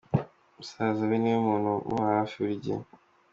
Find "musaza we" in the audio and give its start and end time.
0.55-1.15